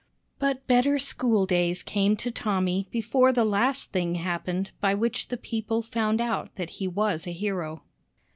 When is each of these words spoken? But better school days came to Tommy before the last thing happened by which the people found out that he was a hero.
But 0.39 0.65
better 0.65 0.97
school 0.97 1.45
days 1.45 1.83
came 1.83 2.15
to 2.17 2.31
Tommy 2.31 2.87
before 2.89 3.31
the 3.31 3.45
last 3.45 3.91
thing 3.91 4.15
happened 4.15 4.71
by 4.81 4.95
which 4.95 5.27
the 5.27 5.37
people 5.37 5.83
found 5.83 6.19
out 6.19 6.55
that 6.55 6.71
he 6.71 6.87
was 6.87 7.27
a 7.27 7.31
hero. 7.31 7.83